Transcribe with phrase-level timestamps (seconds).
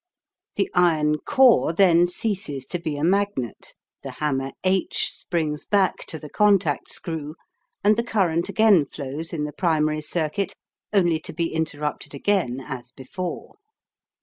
[0.55, 6.17] The iron core then ceases to be a magnet, the hammer H springs back to
[6.17, 7.35] the contact screw,
[7.83, 10.55] and the current again flows in the primary circuit
[10.91, 13.57] only to be interrupted again as before.